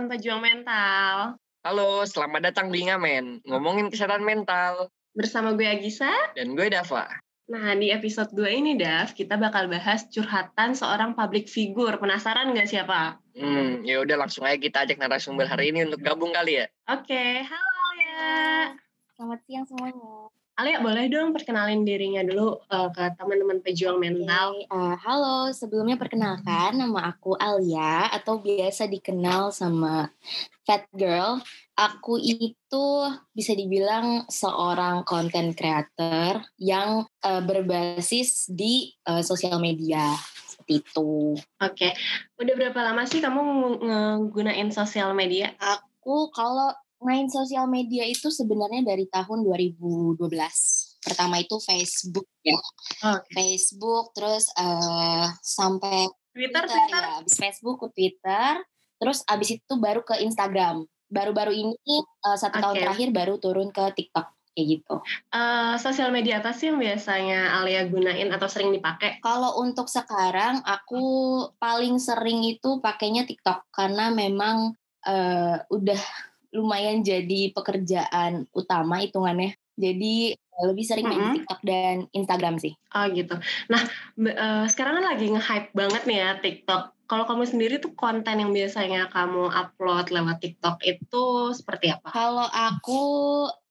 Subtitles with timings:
[0.00, 1.14] teman-teman pejuang mental.
[1.60, 4.88] Halo, selamat datang di Ngamen, ngomongin kesehatan mental.
[5.12, 6.08] Bersama gue Agisa.
[6.32, 7.04] Dan gue Dava.
[7.52, 12.00] Nah, di episode 2 ini, Dav, kita bakal bahas curhatan seorang public figure.
[12.00, 13.20] Penasaran nggak siapa?
[13.36, 16.66] Hmm, ya udah langsung aja kita ajak narasumber hari ini untuk gabung kali ya.
[16.88, 17.44] Oke, okay.
[17.44, 18.72] halo ya.
[19.20, 20.32] Selamat siang semuanya.
[20.60, 24.60] Alia boleh dong perkenalin dirinya dulu uh, ke teman-teman pejuang mental.
[24.60, 24.68] Okay.
[24.68, 30.12] Uh, halo, sebelumnya perkenalkan nama aku Alia atau biasa dikenal sama
[30.68, 31.40] Fat Girl.
[31.80, 32.86] Aku itu
[33.32, 40.12] bisa dibilang seorang content creator yang uh, berbasis di uh, sosial media
[40.44, 41.40] seperti itu.
[41.40, 41.92] Oke, okay.
[42.36, 43.40] udah berapa lama sih kamu
[43.80, 45.56] nggunain sosial media?
[45.56, 50.20] Aku kalau main sosial media itu sebenarnya dari tahun 2012.
[51.00, 52.60] Pertama itu Facebook ya.
[53.00, 53.32] Okay.
[53.32, 57.02] Facebook terus uh, sampai Twitter, Twitter, Twitter.
[57.02, 58.48] ya, habis Facebook ke Twitter,
[59.00, 60.84] terus abis itu baru ke Instagram.
[61.10, 62.62] Baru-baru ini uh, satu okay.
[62.62, 64.94] tahun terakhir baru turun ke TikTok kayak gitu.
[65.32, 69.22] Uh, sosial media apa sih yang biasanya Alia gunain atau sering dipakai?
[69.24, 71.02] Kalau untuk sekarang aku
[71.56, 76.02] paling sering itu pakainya TikTok karena memang uh, udah
[76.50, 79.54] lumayan jadi pekerjaan utama hitungannya.
[79.80, 81.36] Jadi eh, lebih sering main mm -hmm.
[81.40, 82.74] TikTok dan Instagram sih.
[82.92, 83.38] Oh gitu.
[83.70, 83.82] Nah
[84.18, 86.82] uh, sekarang kan lagi nge-hype banget nih ya TikTok.
[87.10, 91.24] Kalau kamu sendiri tuh konten yang biasanya kamu upload lewat TikTok itu
[91.56, 92.14] seperti apa?
[92.14, 93.02] Kalau aku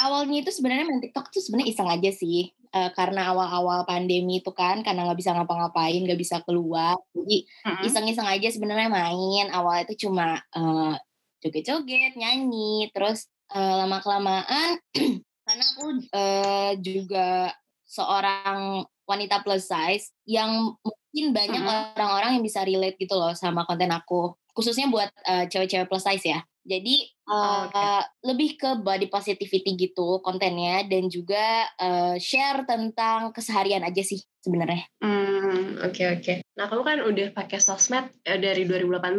[0.00, 2.50] awalnya itu sebenarnya main TikTok tuh sebenarnya iseng aja sih.
[2.70, 7.42] Uh, karena awal-awal pandemi itu kan karena nggak bisa ngapa-ngapain nggak bisa keluar jadi
[7.82, 10.94] iseng-iseng aja sebenarnya main awal itu cuma uh,
[11.40, 14.78] joget-joget, nyanyi, terus uh, lama kelamaan
[15.46, 17.50] karena aku uh, juga
[17.90, 21.62] seorang wanita plus size yang mungkin banyak
[21.98, 26.30] orang-orang yang bisa relate gitu loh sama konten aku, khususnya buat uh, cewek-cewek plus size
[26.30, 26.40] ya.
[26.60, 28.04] Jadi uh, oh, okay.
[28.30, 34.84] lebih ke body positivity gitu kontennya dan juga uh, share tentang keseharian aja sih sebenarnya.
[35.00, 36.22] Hmm, oke okay, oke.
[36.22, 36.36] Okay.
[36.60, 39.16] Nah, kamu kan udah pakai sosmed dari 2018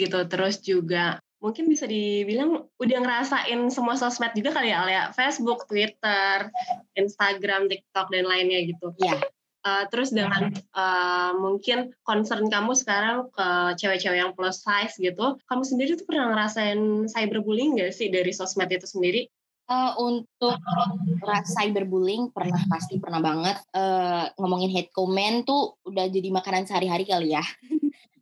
[0.00, 5.68] gitu, terus juga mungkin bisa dibilang udah ngerasain semua sosmed juga kali ya Alia Facebook,
[5.68, 6.48] Twitter,
[6.96, 8.96] Instagram, TikTok dan lainnya gitu.
[8.96, 9.20] Iya.
[9.64, 13.48] Uh, terus dengan uh, mungkin concern kamu sekarang ke
[13.80, 18.72] cewek-cewek yang plus size gitu, kamu sendiri tuh pernah ngerasain cyberbullying gak sih dari sosmed
[18.72, 19.28] itu sendiri?
[19.64, 20.60] Uh, untuk
[21.56, 23.56] cyberbullying pernah pasti pernah banget.
[23.72, 27.44] Uh, ngomongin hate comment tuh udah jadi makanan sehari-hari kali ya.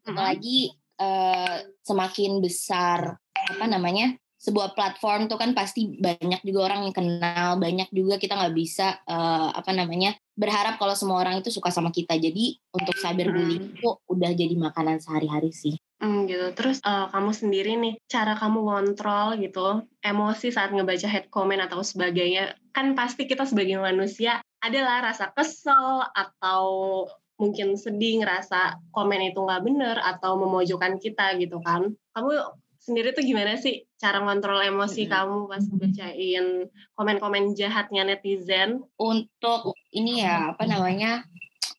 [0.07, 0.71] Apalagi
[1.03, 7.59] uh, semakin besar apa namanya sebuah platform tuh kan pasti banyak juga orang yang kenal
[7.63, 11.95] banyak juga kita nggak bisa uh, apa namanya berharap kalau semua orang itu suka sama
[11.95, 13.75] kita jadi untuk cyberbullying hmm.
[13.79, 16.51] itu udah jadi makanan sehari-hari sih Hmm, gitu.
[16.59, 21.79] Terus uh, kamu sendiri nih, cara kamu kontrol gitu, emosi saat ngebaca head comment atau
[21.79, 27.07] sebagainya, kan pasti kita sebagai manusia adalah rasa kesel atau
[27.43, 32.39] mungkin sedih ngerasa komen itu nggak bener atau memojokkan kita gitu kan kamu
[32.83, 35.11] sendiri tuh gimana sih cara ngontrol emosi hmm.
[35.11, 36.47] kamu pas bacain
[36.95, 41.27] komen-komen jahatnya netizen untuk ini ya apa namanya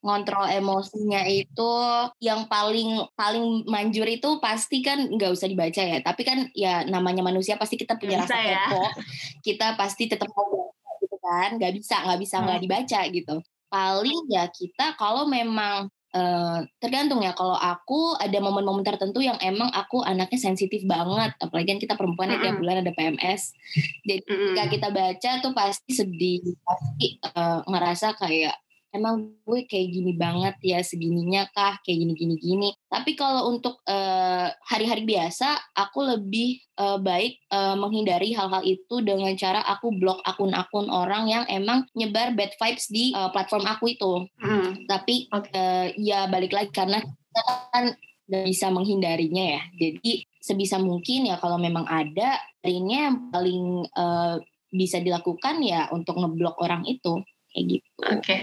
[0.03, 1.71] ngontrol emosinya itu
[2.19, 7.23] yang paling paling manjur itu pasti kan nggak usah dibaca ya tapi kan ya namanya
[7.23, 8.63] manusia pasti kita punya bisa rasa ya.
[8.67, 8.83] kepo
[9.47, 12.65] kita pasti tetap mau gitu kan nggak bisa nggak bisa nggak hmm.
[12.67, 13.35] dibaca gitu
[13.73, 19.73] paling ya kita kalau memang uh, tergantung ya kalau aku ada momen-momen tertentu yang emang
[19.73, 23.57] aku anaknya sensitif banget apalagi kan kita perempuan ya tiap bulan ada PMS
[24.05, 28.55] jadi ketika kita baca tuh pasti sedih pasti uh, ngerasa kayak
[28.93, 33.81] emang gue kayak gini banget ya segininya kah kayak gini gini gini tapi kalau untuk
[33.89, 40.19] hari hari-hari biasa aku lebih uh, baik uh, menghindari hal-hal itu dengan cara aku blok
[40.27, 44.85] akun-akun orang yang emang nyebar bad vibes di uh, platform aku itu mm.
[44.91, 45.55] tapi okay.
[45.55, 47.41] uh, ya balik lagi karena kita
[47.71, 47.85] kan
[48.27, 50.13] gak bisa menghindarinya ya jadi
[50.43, 54.39] sebisa mungkin ya kalau memang ada ini yang paling uh,
[54.73, 57.21] bisa dilakukan ya untuk ngeblok orang itu
[57.53, 57.89] kayak gitu.
[58.09, 58.17] Oke.
[58.19, 58.39] Okay.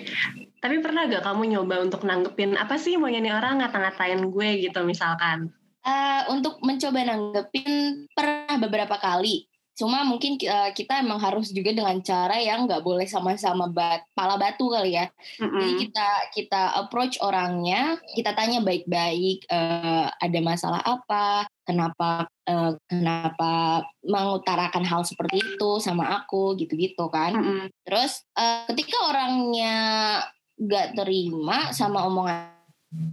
[0.62, 4.80] Tapi pernah gak kamu nyoba untuk nanggepin apa sih mau nih orang ngata-ngatain gue gitu
[4.86, 5.50] misalkan?
[5.82, 9.49] Uh, untuk mencoba nanggepin pernah beberapa kali.
[9.78, 14.36] Cuma mungkin uh, kita emang harus juga dengan cara yang nggak boleh sama-sama bat pala
[14.36, 15.08] batu kali ya.
[15.40, 15.56] Mm-hmm.
[15.56, 23.84] Jadi kita kita approach orangnya, kita tanya baik-baik uh, ada masalah apa, kenapa uh, kenapa
[24.04, 27.36] mengutarakan hal seperti itu sama aku gitu-gitu kan.
[27.36, 27.66] Mm -hmm.
[27.88, 29.76] Terus uh, ketika orangnya
[30.60, 32.60] gak terima sama omongan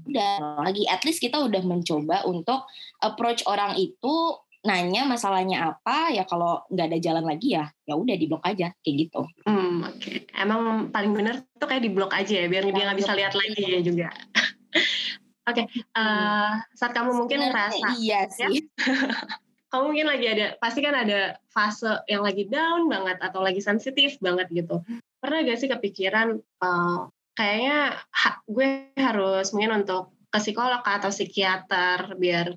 [0.09, 2.65] dan lagi at least kita udah mencoba untuk
[2.97, 4.33] approach orang itu
[4.65, 8.73] nanya masalahnya apa ya kalau nggak ada jalan lagi ya ya udah di blok aja
[8.81, 10.27] kayak gitu Hmm, oke.
[10.35, 13.63] Emang paling bener tuh kayak di blok aja ya, biar dia nggak bisa lihat lagi
[13.63, 14.07] ya juga.
[15.47, 18.67] Oke, eh, saat kamu mungkin Sebenarnya ngerasa, iya sih
[19.71, 24.19] kamu mungkin lagi ada, pasti kan ada fase yang lagi down banget atau lagi sensitif
[24.19, 24.83] banget gitu.
[25.23, 26.99] Pernah gak sih kepikiran, eh,
[27.35, 32.51] kayaknya ha- gue harus mungkin untuk ke psikolog atau psikiater biar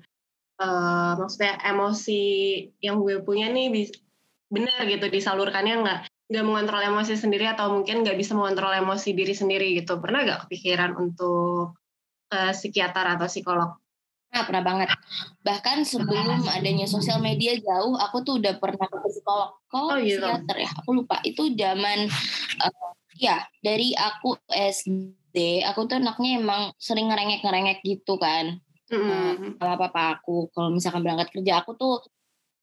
[0.61, 2.21] eh, maksudnya emosi
[2.85, 3.97] yang gue punya nih bis-
[4.51, 5.99] benar gitu disalurkannya nggak
[6.31, 10.47] nggak mengontrol emosi sendiri atau mungkin nggak bisa mengontrol emosi diri sendiri gitu pernah gak
[10.47, 11.75] kepikiran untuk
[12.31, 13.75] ke psikiater atau psikolog
[14.31, 14.87] Nah, pernah banget.
[15.43, 19.59] Bahkan sebelum adanya sosial media jauh, aku tuh udah pernah ke psikolog.
[19.67, 20.23] Kok Oh, gitu.
[20.23, 20.69] psikiater ya?
[20.71, 21.19] Aku lupa.
[21.27, 22.07] Itu zaman,
[22.63, 28.63] eh, ya dari aku SD, aku tuh anaknya emang sering ngerengek-ngerengek gitu kan.
[28.91, 29.55] Mm-mm.
[29.55, 32.03] Sama papa aku, kalau misalkan berangkat kerja, aku tuh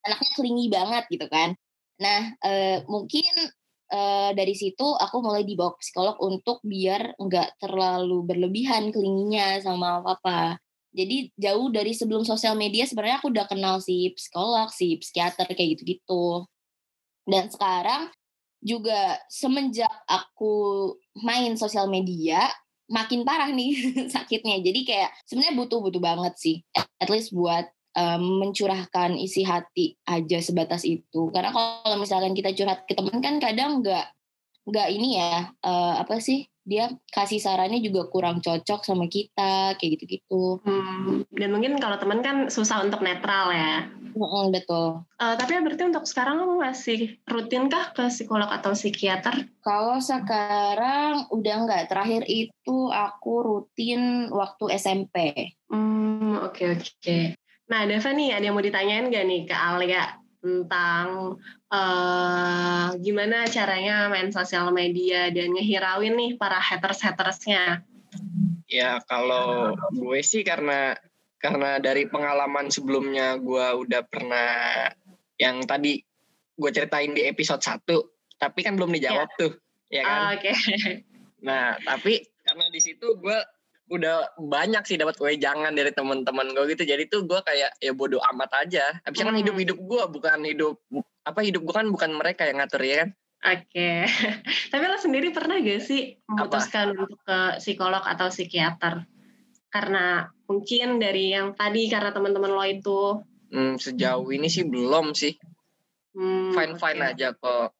[0.05, 1.57] anaknya kelingi banget gitu kan.
[1.99, 3.33] Nah, eh, mungkin
[3.89, 10.05] eh, dari situ aku mulai dibawa ke psikolog untuk biar nggak terlalu berlebihan kelinginya sama
[10.05, 10.61] papa.
[10.93, 15.77] Jadi jauh dari sebelum sosial media sebenarnya aku udah kenal si psikolog, si psikiater kayak
[15.77, 16.45] gitu-gitu.
[17.25, 18.09] Dan sekarang
[18.59, 20.93] juga semenjak aku
[21.23, 22.49] main sosial media
[22.89, 24.59] makin parah nih sakitnya.
[24.59, 26.55] Jadi kayak sebenarnya butuh-butuh banget sih.
[26.99, 31.29] At least buat um, mencurahkan isi hati aja sebatas itu.
[31.31, 34.05] Karena kalau misalkan kita curhat ke teman kan kadang nggak
[34.69, 39.91] nggak ini ya eh, apa sih dia kasih sarannya juga kurang cocok sama kita kayak
[39.97, 40.61] gitu-gitu.
[40.61, 45.05] Hmm, dan mungkin kalau teman kan susah untuk netral ya Mm-mm, betul.
[45.21, 46.99] Eh, tapi berarti untuk sekarang kamu masih
[47.29, 51.91] rutinkah ke psikolog atau psikiater Kalau sekarang udah nggak.
[51.91, 55.15] Terakhir itu aku rutin waktu SMP.
[55.69, 57.19] Hmm, oke oke.
[57.69, 61.35] Nah, Deva nih ada yang mau ditanyain gak nih ke Alia tentang
[61.69, 67.83] eh gimana caranya main sosial media dan ngehirauin nih para haters-hatersnya.
[68.69, 70.95] Ya kalau gue sih karena
[71.39, 74.51] karena dari pengalaman sebelumnya gue udah pernah
[75.39, 76.03] yang tadi
[76.59, 77.87] gue ceritain di episode 1
[78.39, 79.55] tapi kan belum dijawab tuh
[79.87, 80.19] ya kan.
[80.19, 80.51] Ah, Oke.
[81.39, 83.39] Nah tapi karena di situ gue
[83.89, 88.21] udah banyak sih dapat jangan dari teman-teman gue gitu jadi tuh gue kayak ya bodoh
[88.33, 89.01] amat aja.
[89.03, 89.41] Habisnya kan Hmm.
[89.41, 90.75] hidup hidup gue bukan hidup
[91.25, 93.09] apa hidup gue kan bukan mereka yang ngatur ya kan.
[93.39, 94.05] Oke.
[94.71, 99.07] Tapi lo sendiri pernah gak sih memutuskan untuk ke psikolog atau psikiater?
[99.69, 103.01] Karena mungkin dari yang tadi karena teman-teman lo itu
[103.49, 105.33] Hmm, sejauh ini sih belum sih
[106.13, 107.09] hmm, fine fine oke.
[107.15, 107.73] aja kok.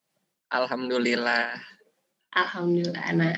[0.49, 1.53] Alhamdulillah.
[2.33, 3.07] Alhamdulillah.
[3.17, 3.35] Nah,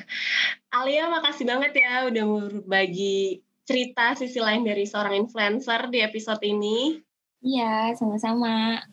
[0.71, 6.43] Alia makasih banget ya udah mau berbagi cerita sisi lain dari seorang influencer di episode
[6.43, 6.99] ini.
[7.41, 8.83] Iya, sama-sama.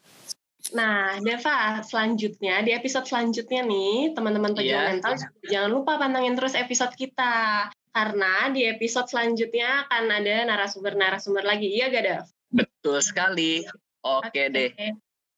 [0.72, 4.90] Nah, Deva, selanjutnya di episode selanjutnya nih, teman-teman pejuang Iya.
[4.92, 5.12] mental
[5.48, 7.68] jangan lupa pantengin terus episode kita.
[7.88, 11.72] Karena di episode selanjutnya akan ada narasumber-narasumber lagi.
[11.72, 12.24] Iya gak, Dev?
[12.52, 13.64] Betul sekali.
[14.04, 14.70] Oke deh.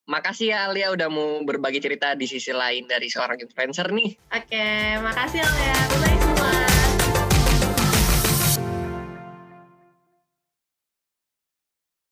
[0.09, 4.11] Makasih ya Alia udah mau berbagi cerita di sisi lain dari seorang influencer nih.
[4.33, 4.69] Oke,
[5.03, 5.77] makasih Alia.
[5.91, 6.70] Bye-bye semua.